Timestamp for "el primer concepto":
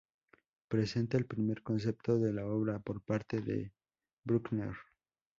1.15-2.17